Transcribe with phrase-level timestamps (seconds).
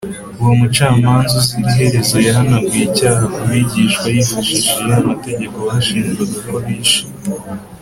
[0.39, 7.01] uwo mucamanza uzira iherezo yahanaguye icyaha ku bigishwa yifashishije ya mategeko bashinjwaga ko bishe